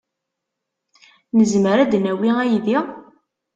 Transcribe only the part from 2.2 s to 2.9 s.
aydi?